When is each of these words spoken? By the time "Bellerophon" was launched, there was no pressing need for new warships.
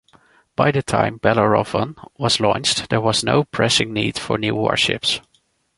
By 0.55 0.71
the 0.71 0.81
time 0.81 1.17
"Bellerophon" 1.17 1.95
was 2.17 2.39
launched, 2.39 2.89
there 2.89 2.99
was 2.99 3.23
no 3.23 3.43
pressing 3.43 3.93
need 3.93 4.17
for 4.17 4.39
new 4.39 4.55
warships. 4.55 5.21